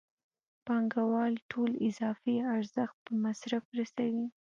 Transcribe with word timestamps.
پانګوال 0.65 1.33
ټول 1.51 1.71
اضافي 1.87 2.35
ارزښت 2.55 2.97
په 3.05 3.13
مصرف 3.25 3.63
رسوي 3.79 4.25